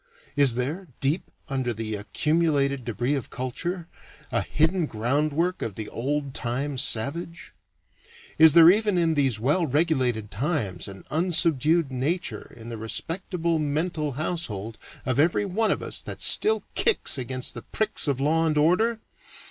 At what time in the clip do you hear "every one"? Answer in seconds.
15.19-15.69